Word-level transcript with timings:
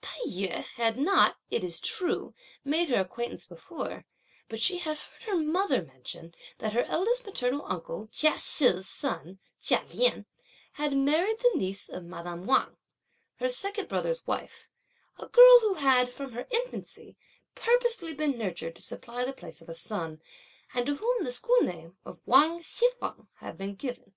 Tai 0.00 0.20
yü 0.24 0.50
had 0.76 0.96
not, 0.96 1.36
it 1.50 1.64
is 1.64 1.80
true, 1.80 2.32
made 2.62 2.86
her 2.90 3.00
acquaintance 3.00 3.44
before, 3.44 4.04
but 4.48 4.60
she 4.60 4.78
had 4.78 4.96
heard 4.96 5.22
her 5.24 5.34
mother 5.36 5.82
mention 5.82 6.32
that 6.58 6.74
her 6.74 6.84
eldest 6.84 7.26
maternal 7.26 7.64
uncle 7.66 8.06
Chia 8.12 8.38
She's 8.38 8.88
son, 8.88 9.40
Chia 9.60 9.84
Lien, 9.92 10.26
had 10.74 10.96
married 10.96 11.38
the 11.40 11.50
niece 11.58 11.88
of 11.88 12.04
Madame 12.04 12.46
Wang, 12.46 12.76
her 13.38 13.50
second 13.50 13.88
brother's 13.88 14.24
wife, 14.28 14.70
a 15.18 15.26
girl 15.26 15.58
who 15.62 15.74
had, 15.74 16.12
from 16.12 16.34
her 16.34 16.46
infancy, 16.52 17.16
purposely 17.56 18.14
been 18.14 18.38
nurtured 18.38 18.76
to 18.76 18.82
supply 18.82 19.24
the 19.24 19.32
place 19.32 19.60
of 19.60 19.68
a 19.68 19.74
son, 19.74 20.22
and 20.72 20.86
to 20.86 20.94
whom 20.94 21.24
the 21.24 21.32
school 21.32 21.62
name 21.62 21.96
of 22.04 22.20
Wang 22.26 22.62
Hsi 22.62 22.86
feng 23.00 23.26
had 23.38 23.58
been 23.58 23.74
given. 23.74 24.14